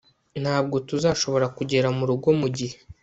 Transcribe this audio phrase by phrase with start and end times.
[0.41, 2.77] ntabwo tuzashobora kugera murugo mugihe